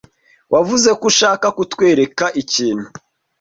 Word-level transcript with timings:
Wavuze 0.53 0.89
ko 0.99 1.03
ushaka 1.11 1.47
kutwereka 1.57 2.25
ikintu. 2.41 2.87